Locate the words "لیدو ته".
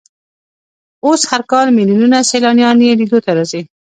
2.99-3.31